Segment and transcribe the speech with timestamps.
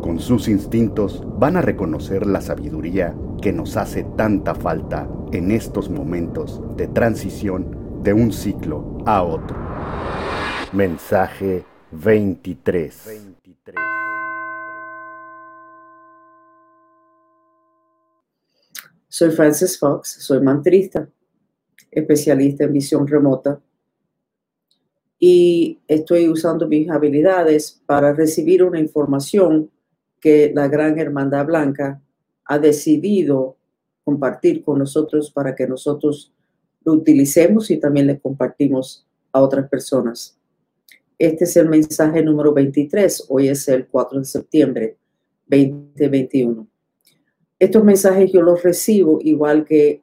[0.00, 5.90] con sus instintos van a reconocer la sabiduría que nos hace tanta falta en estos
[5.90, 9.56] momentos de transición de un ciclo a otro.
[10.72, 13.26] Mensaje 23.
[19.08, 21.08] Soy Francis Fox, soy mantrista,
[21.90, 23.60] especialista en visión remota
[25.18, 29.70] y estoy usando mis habilidades para recibir una información
[30.20, 32.00] que la Gran Hermandad Blanca
[32.44, 33.56] ha decidido
[34.04, 36.32] compartir con nosotros para que nosotros
[36.84, 40.36] lo utilicemos y también le compartimos a otras personas.
[41.18, 43.26] Este es el mensaje número 23.
[43.28, 44.96] Hoy es el 4 de septiembre
[45.46, 46.66] 2021.
[47.58, 50.02] Estos mensajes yo los recibo igual que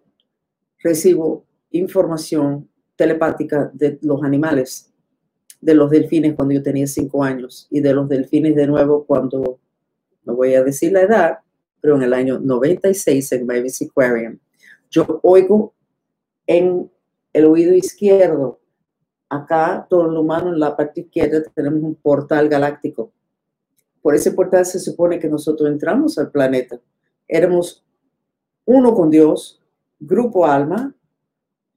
[0.79, 4.93] recibo información telepática de los animales,
[5.59, 9.59] de los delfines cuando yo tenía cinco años y de los delfines de nuevo cuando
[10.27, 11.39] no voy a decir la edad,
[11.79, 14.37] pero en el año 96 en Mavis Aquarium,
[14.91, 15.73] yo oigo
[16.45, 16.91] en
[17.31, 18.59] el oído izquierdo,
[19.29, 23.11] acá todo lo humano en la parte izquierda tenemos un portal galáctico.
[24.01, 26.79] Por ese portal se supone que nosotros entramos al planeta.
[27.27, 27.85] Éramos
[28.65, 29.61] uno con Dios,
[29.99, 30.93] grupo alma,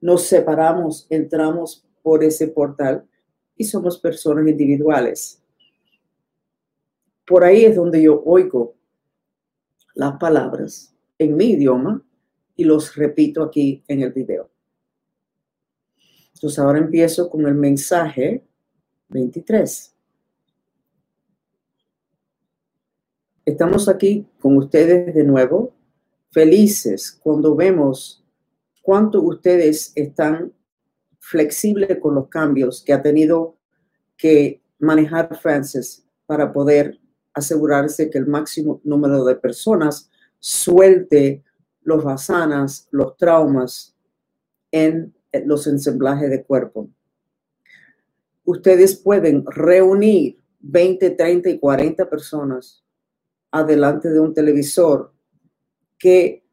[0.00, 3.04] nos separamos, entramos por ese portal
[3.56, 5.39] y somos personas individuales.
[7.30, 8.74] Por ahí es donde yo oigo
[9.94, 12.04] las palabras en mi idioma
[12.56, 14.50] y los repito aquí en el video.
[16.34, 18.42] Entonces ahora empiezo con el mensaje
[19.10, 19.94] 23.
[23.44, 25.72] Estamos aquí con ustedes de nuevo,
[26.32, 28.24] felices cuando vemos
[28.82, 30.52] cuánto ustedes están
[31.20, 33.54] flexibles con los cambios que ha tenido
[34.16, 36.98] que manejar Francis para poder
[37.34, 41.44] asegurarse que el máximo número de personas suelte
[41.82, 43.96] los basanas, los traumas
[44.70, 45.14] en
[45.44, 46.88] los ensamblajes de cuerpo.
[48.44, 52.84] Ustedes pueden reunir 20, 30 y 40 personas
[53.50, 55.12] adelante de un televisor
[55.98, 56.44] que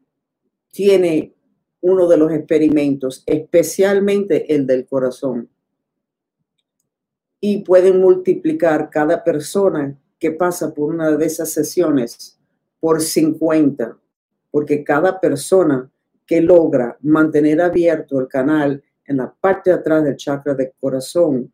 [0.70, 1.34] tiene
[1.80, 5.48] uno de los experimentos, especialmente el del corazón.
[7.40, 12.38] Y pueden multiplicar cada persona que pasa por una de esas sesiones
[12.80, 13.96] por 50,
[14.50, 15.90] porque cada persona
[16.26, 21.52] que logra mantener abierto el canal en la parte de atrás del chakra del corazón,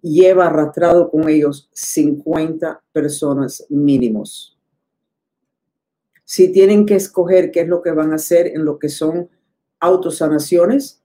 [0.00, 4.56] lleva arrastrado con ellos 50 personas mínimos.
[6.24, 9.28] Si tienen que escoger qué es lo que van a hacer en lo que son
[9.80, 11.02] autosanaciones,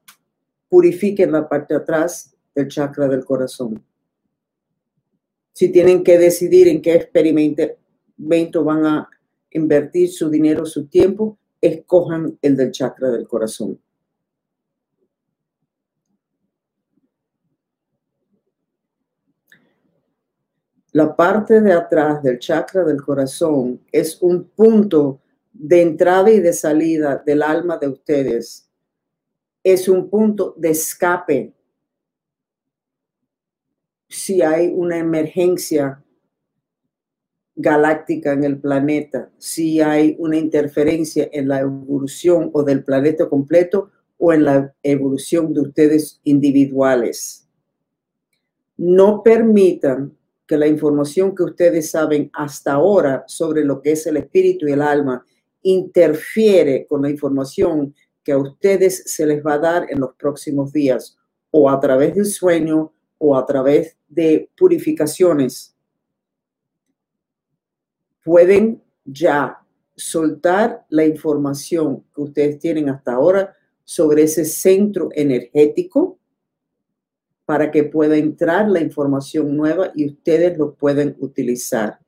[0.70, 3.84] purifiquen la parte de atrás del chakra del corazón
[5.54, 9.10] si tienen que decidir en qué experimento van a
[9.52, 13.80] invertir su dinero, su tiempo, escojan el del chakra del corazón.
[20.92, 25.22] La parte de atrás del chakra del corazón es un punto
[25.52, 28.70] de entrada y de salida del alma de ustedes.
[29.64, 31.54] Es un punto de escape
[34.14, 36.04] si hay una emergencia
[37.56, 43.90] galáctica en el planeta, si hay una interferencia en la evolución o del planeta completo
[44.18, 47.48] o en la evolución de ustedes individuales.
[48.78, 50.16] No permitan
[50.46, 54.74] que la información que ustedes saben hasta ahora sobre lo que es el espíritu y
[54.74, 55.26] el alma
[55.64, 60.72] interfiere con la información que a ustedes se les va a dar en los próximos
[60.72, 61.18] días
[61.50, 62.93] o a través del sueño
[63.26, 65.74] o a través de purificaciones,
[68.22, 69.60] pueden ya
[69.96, 73.56] soltar la información que ustedes tienen hasta ahora
[73.86, 76.20] sobre ese centro energético
[77.46, 82.00] para que pueda entrar la información nueva y ustedes lo pueden utilizar.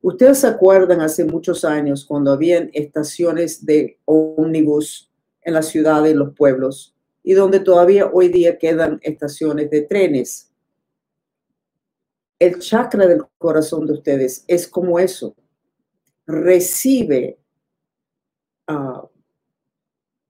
[0.00, 5.12] Ustedes se acuerdan hace muchos años cuando habían estaciones de ómnibus
[5.42, 6.94] en las ciudades y los pueblos
[7.28, 10.50] y donde todavía hoy día quedan estaciones de trenes.
[12.38, 15.36] El chakra del corazón de ustedes es como eso.
[16.26, 17.38] recibe
[18.66, 19.06] ah,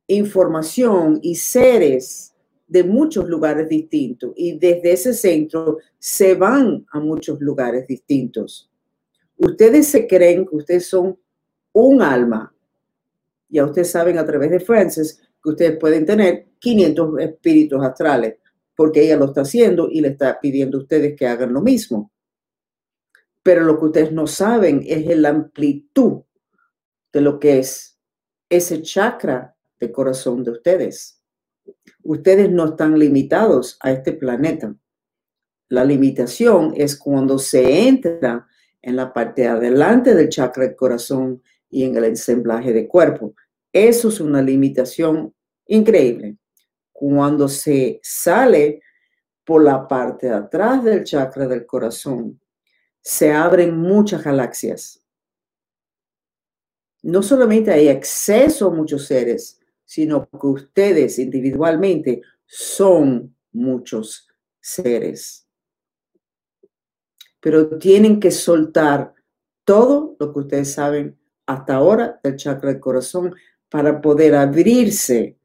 [0.08, 2.34] información y seres
[2.66, 8.68] de muchos lugares distintos y desde ese centro se van a muchos lugares distintos.
[9.36, 11.16] Ustedes se creen que ustedes son
[11.72, 12.52] un alma.
[13.48, 18.36] Ya ustedes saben a través de Francis que ustedes pueden tener 500 espíritus astrales
[18.78, 22.12] porque ella lo está haciendo y le está pidiendo a ustedes que hagan lo mismo.
[23.42, 26.22] Pero lo que ustedes no saben es la amplitud
[27.12, 27.98] de lo que es
[28.48, 31.20] ese chakra de corazón de ustedes.
[32.04, 34.74] Ustedes no están limitados a este planeta.
[35.68, 38.46] La limitación es cuando se entra
[38.80, 43.34] en la parte de adelante del chakra del corazón y en el ensamblaje de cuerpo.
[43.72, 45.34] Eso es una limitación
[45.66, 46.36] increíble.
[46.92, 48.82] Cuando se sale
[49.44, 52.40] por la parte de atrás del chakra del corazón
[53.00, 55.02] se abren muchas galaxias.
[57.02, 64.28] No solamente hay acceso a muchos seres, sino que ustedes individualmente son muchos
[64.60, 65.48] seres.
[67.40, 69.14] Pero tienen que soltar
[69.64, 73.34] todo lo que ustedes saben hasta ahora del chakra del corazón
[73.68, 75.38] para poder abrirse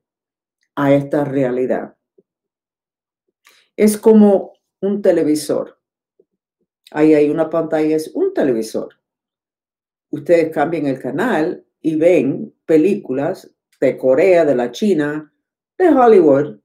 [0.75, 1.95] a esta realidad.
[3.75, 5.79] Es como un televisor.
[6.91, 8.99] Ahí hay una pantalla, es un televisor.
[10.09, 15.33] Ustedes cambian el canal y ven películas de Corea, de la China,
[15.77, 16.59] de Hollywood.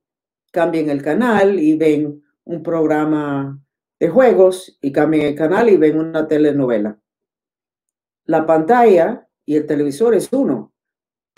[0.53, 3.59] Cambian el canal y ven un programa
[3.99, 7.01] de juegos y cambian el canal y ven una telenovela.
[8.25, 10.75] La pantalla y el televisor es uno,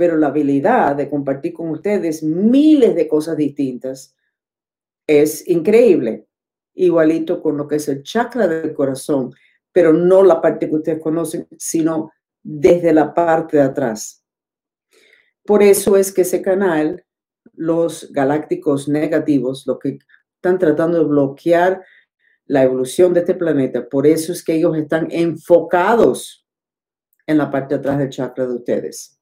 [0.01, 4.17] pero la habilidad de compartir con ustedes miles de cosas distintas
[5.07, 6.27] es increíble
[6.73, 9.35] igualito con lo que es el chakra del corazón,
[9.71, 12.13] pero no la parte que ustedes conocen, sino
[12.43, 14.25] desde la parte de atrás.
[15.45, 17.05] Por eso es que ese canal,
[17.53, 19.99] los galácticos negativos, lo que
[20.37, 21.85] están tratando de bloquear
[22.47, 26.47] la evolución de este planeta, por eso es que ellos están enfocados
[27.27, 29.20] en la parte de atrás del chakra de ustedes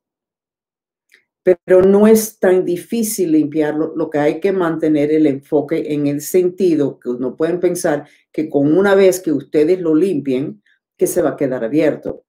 [1.57, 3.93] pero no es tan difícil limpiarlo.
[3.95, 8.49] Lo que hay que mantener el enfoque en el sentido que no pueden pensar que
[8.49, 10.63] con una vez que ustedes lo limpien,
[10.97, 12.25] que se va a quedar abierto.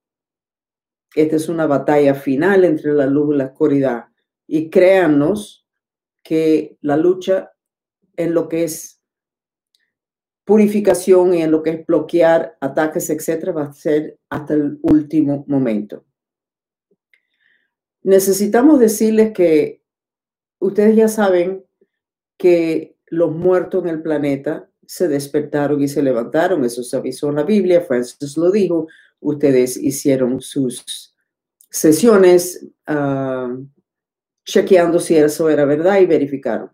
[1.15, 4.05] Esta es una batalla final entre la luz y la oscuridad.
[4.47, 5.67] Y créannos
[6.23, 7.51] que la lucha
[8.15, 9.01] en lo que es
[10.45, 15.45] purificación y en lo que es bloquear ataques, etcétera, va a ser hasta el último
[15.47, 16.05] momento
[18.03, 19.83] necesitamos decirles que
[20.59, 21.65] ustedes ya saben
[22.37, 26.63] que los muertos en el planeta se despertaron y se levantaron.
[26.65, 28.87] Eso se avisó en la Biblia, Francis lo dijo.
[29.19, 31.13] Ustedes hicieron sus
[31.69, 33.55] sesiones ah,
[34.45, 36.71] chequeando si eso era verdad y verificaron.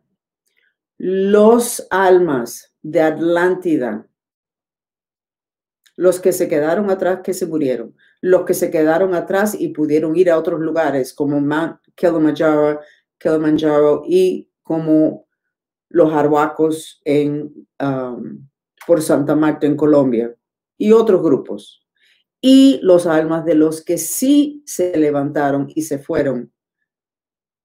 [0.97, 4.07] Los almas de Atlántida,
[5.97, 7.95] los que se quedaron atrás, que se murieron,
[8.25, 12.79] los que se quedaron atrás y pudieron ir a otros lugares como Mount Kilimanjaro,
[13.19, 15.27] Kilimanjaro y como
[15.89, 18.49] los arhuacos en, um,
[18.87, 20.35] por Santa Marta en Colombia
[20.75, 21.85] y otros grupos.
[22.41, 26.51] Y los almas de los que sí se levantaron y se fueron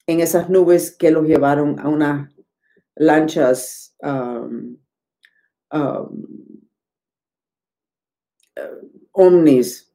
[0.06, 2.34] en esas nubes que los llevaron a unas
[2.96, 4.76] lanchas um,
[5.72, 6.26] um,
[8.58, 9.89] uh, omnis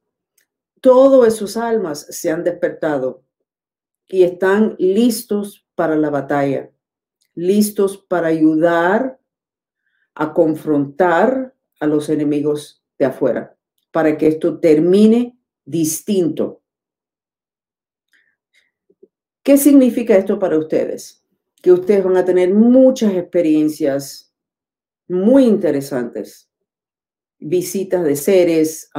[0.86, 3.24] todos esos almas se han despertado
[4.08, 6.70] y están listos para la batalla,
[7.34, 9.20] listos para ayudar
[10.14, 13.58] a confrontar a los enemigos de afuera,
[13.90, 16.62] para que esto termine distinto.
[19.42, 21.26] ¿Qué significa esto para ustedes?
[21.64, 24.32] Que ustedes van a tener muchas experiencias
[25.08, 26.48] muy interesantes,
[27.40, 28.92] visitas de seres,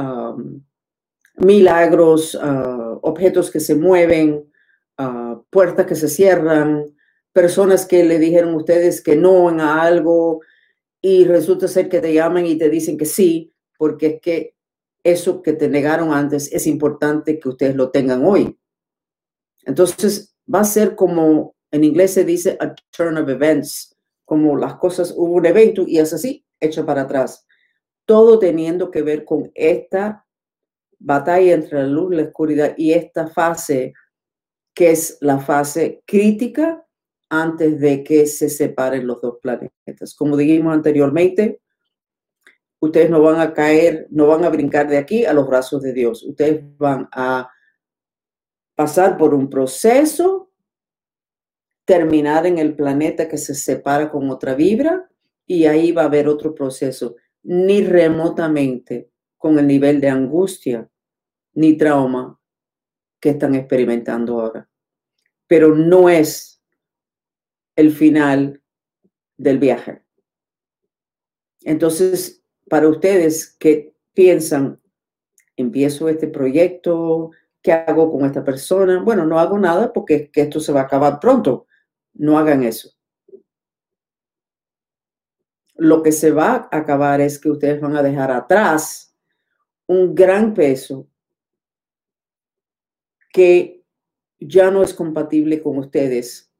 [1.37, 4.51] milagros, ah, objetos que se mueven,
[4.97, 6.85] ah, puertas que se cierran,
[7.31, 10.41] personas que le dijeron a ustedes que no en algo
[11.01, 14.55] y resulta ser que te llaman y te dicen que sí, porque es que
[15.03, 18.57] eso que te negaron antes es importante que ustedes lo tengan hoy.
[19.65, 24.75] Entonces va a ser como en inglés se dice a turn of events, como las
[24.75, 27.45] cosas, hubo un evento y es así, hecho para atrás.
[28.05, 30.25] Todo teniendo que ver con esta
[30.99, 33.93] batalla entre la luz y la oscuridad y esta fase
[34.73, 36.85] que es la fase crítica
[37.29, 40.15] antes de que se separen los dos planetas.
[40.15, 41.61] Como dijimos anteriormente,
[42.79, 45.93] ustedes no van a caer, no van a brincar de aquí a los brazos de
[45.93, 46.23] Dios.
[46.23, 47.49] Ustedes van a
[48.75, 50.51] pasar por un proceso,
[51.85, 55.09] terminar en el planeta que se separa con otra vibra
[55.45, 60.89] y ahí va a haber otro proceso, ni remotamente con el nivel de angustia
[61.53, 62.39] ni trauma
[63.19, 64.69] que están experimentando ahora.
[65.47, 66.61] Pero no es
[67.75, 68.61] el final
[69.37, 70.03] del viaje.
[71.61, 74.81] Entonces, para ustedes que piensan,
[75.55, 79.01] empiezo este proyecto, ¿qué hago con esta persona?
[79.01, 81.67] Bueno, no hago nada porque que esto se va a acabar pronto.
[82.13, 82.91] No hagan eso.
[85.75, 89.06] Lo que se va a acabar es que ustedes van a dejar atrás
[89.87, 91.07] un gran peso
[93.31, 93.83] que
[94.39, 96.51] ya no es compatible con ustedes.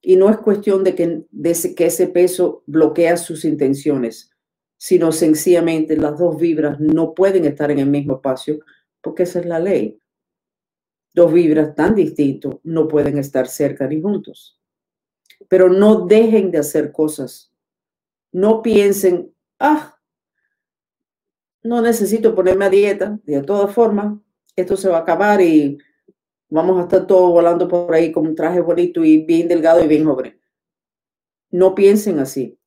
[0.00, 4.30] Y no es cuestión de que, de que ese peso bloquea sus intenciones,
[4.78, 8.60] sino sencillamente las dos vibras no pueden estar en el mismo espacio
[9.02, 10.00] porque esa es la ley.
[11.12, 14.58] Dos vibras tan distintos no pueden estar cerca ni juntos.
[15.48, 17.52] Pero no dejen de hacer cosas.
[18.32, 19.99] No piensen, ah,
[21.62, 23.18] no necesito ponerme a dieta.
[23.24, 24.18] De todas formas,
[24.56, 25.78] esto se va a acabar y
[26.48, 29.88] vamos a estar todos volando por ahí con un traje bonito y bien delgado y
[29.88, 30.40] bien joven.
[31.50, 32.58] No piensen así,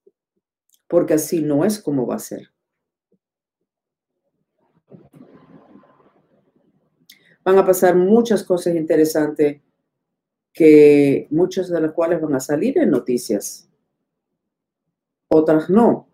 [0.88, 2.50] porque así no es como va a ser.
[7.44, 9.62] Van a pasar muchas cosas interesantes
[10.54, 13.68] que muchas de las cuales van a salir en noticias,
[15.28, 16.08] otras no.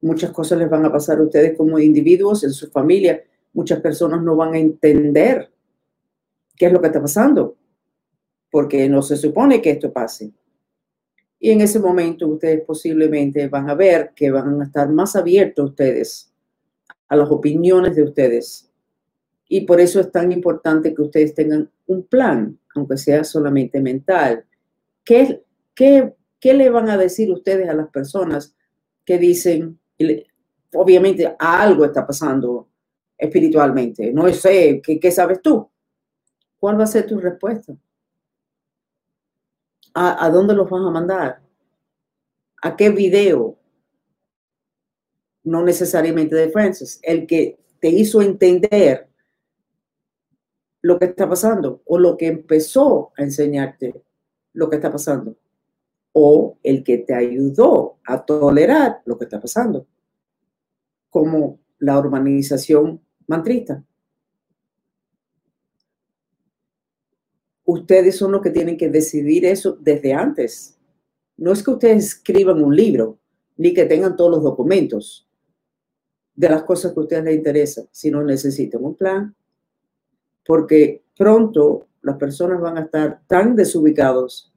[0.00, 3.22] Muchas cosas les van a pasar a ustedes como individuos, en su familia,
[3.52, 5.50] muchas personas no van a entender
[6.56, 7.56] qué es lo que está pasando,
[8.50, 10.32] porque no se supone que esto pase.
[11.38, 15.70] Y en ese momento ustedes posiblemente van a ver que van a estar más abiertos
[15.70, 16.32] ustedes
[17.08, 18.70] a las opiniones de ustedes.
[19.48, 24.44] Y por eso es tan importante que ustedes tengan un plan, aunque sea solamente mental.
[25.04, 25.42] ¿Qué,
[25.74, 28.56] qué, qué le van a decir ustedes a las personas
[29.04, 29.78] que dicen,
[30.74, 32.68] obviamente algo está pasando
[33.16, 34.12] espiritualmente.
[34.12, 35.68] No sé, ¿qué, qué sabes tú?
[36.58, 37.74] ¿Cuál va a ser tu respuesta?
[39.94, 41.40] ¿A, ¿A, dónde los vas a mandar?
[42.62, 43.58] ¿A qué video?
[45.44, 49.08] No necesariamente de Francis, el que te hizo entender
[50.82, 54.02] lo que está pasando o lo que empezó a enseñarte
[54.52, 55.36] lo que está pasando
[56.18, 59.86] o el que te ayudó a tolerar lo que está pasando,
[61.10, 63.84] como la urbanización mantrista.
[67.66, 70.78] Ustedes son los que tienen que decidir eso desde antes.
[71.36, 73.18] No es que ustedes escriban un libro,
[73.58, 75.28] ni que tengan todos los documentos
[76.34, 79.36] de las cosas que a ustedes les interesan, sino necesitan un plan,
[80.46, 84.55] porque pronto las personas van a estar tan desubicados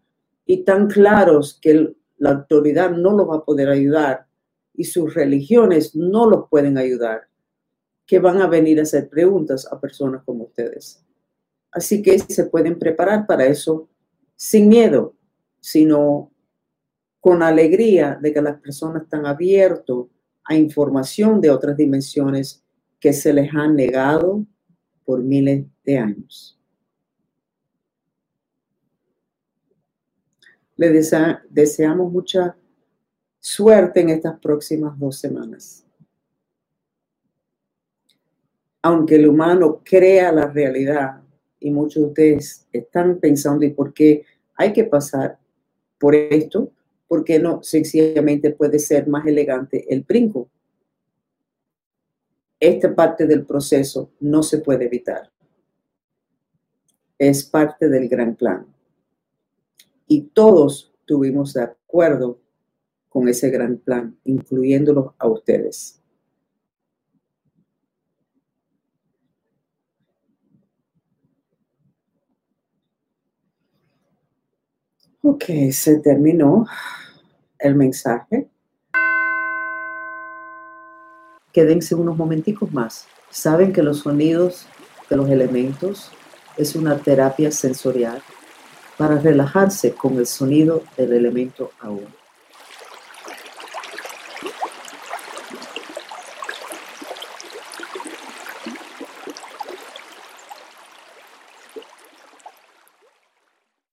[0.51, 4.25] y tan claros que la autoridad no los va a poder ayudar
[4.73, 7.27] y sus religiones no los pueden ayudar
[8.07, 11.05] que van a venir a hacer preguntas a personas como ustedes.
[11.71, 13.89] Así que se pueden preparar para eso
[14.35, 15.13] sin miedo,
[15.59, 16.31] sino
[17.19, 19.97] con alegría de que las personas están abiertas
[20.45, 22.63] a información de otras dimensiones
[22.99, 24.43] que se les han negado
[25.05, 26.58] por miles de años.
[30.79, 30.91] Le
[31.49, 32.55] deseamos mucha
[33.39, 35.85] suerte en estas próximas dos semanas
[38.81, 41.21] aunque el humano crea la realidad,
[41.59, 44.23] y muchos de ustedes están pensando, ¿y por qué
[44.55, 45.37] hay que pasar
[45.97, 46.71] por esto?
[47.07, 50.49] ¿Por qué no sencillamente puede ser más elegante el brinco?
[52.59, 55.29] Esta parte del proceso no se puede evitar.
[57.17, 58.65] Es parte del gran plan.
[60.11, 62.39] Y todos tuvimos de acuerdo
[63.09, 66.01] con ese gran plan, incluyéndolos a ustedes.
[75.21, 76.65] Ok, se terminó
[77.59, 78.49] el mensaje.
[81.53, 83.07] Quédense unos momenticos más.
[83.29, 84.65] Saben que los sonidos
[85.07, 86.11] de los elementos
[86.57, 88.23] es una terapia sensorial
[88.99, 92.18] para relajarse con el sonido del elemento aún.